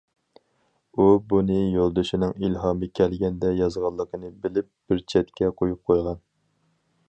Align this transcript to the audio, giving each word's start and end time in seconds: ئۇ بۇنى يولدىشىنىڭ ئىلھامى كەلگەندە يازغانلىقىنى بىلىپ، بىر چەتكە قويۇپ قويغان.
ئۇ 0.95 1.03
بۇنى 1.33 1.57
يولدىشىنىڭ 1.73 2.33
ئىلھامى 2.47 2.89
كەلگەندە 3.01 3.53
يازغانلىقىنى 3.61 4.33
بىلىپ، 4.47 4.73
بىر 4.89 5.07
چەتكە 5.15 5.55
قويۇپ 5.61 5.89
قويغان. 5.93 6.23